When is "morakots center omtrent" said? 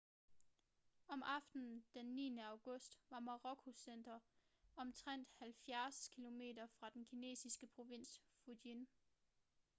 3.19-5.29